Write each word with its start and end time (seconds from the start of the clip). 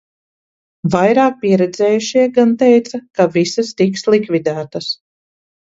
Vairāk 0.95 1.37
pieredzējušie 1.43 2.25
gan 2.39 2.57
teica, 2.65 3.03
ka 3.21 3.31
visas 3.39 3.73
tiks 3.85 4.09
likvidētas. 4.13 4.95